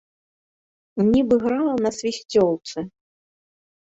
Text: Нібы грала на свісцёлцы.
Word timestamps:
Нібы 1.09 1.35
грала 1.43 1.75
на 1.87 1.91
свісцёлцы. 1.97 2.77